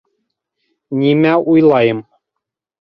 [1.03, 2.05] Нимә уйлайым?..